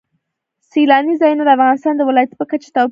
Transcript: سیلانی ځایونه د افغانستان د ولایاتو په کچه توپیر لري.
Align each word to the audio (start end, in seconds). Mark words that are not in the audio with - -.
سیلانی 0.71 1.13
ځایونه 1.21 1.43
د 1.45 1.49
افغانستان 1.57 1.93
د 1.97 2.01
ولایاتو 2.09 2.39
په 2.39 2.45
کچه 2.51 2.67
توپیر 2.69 2.71
لري. 2.73 2.79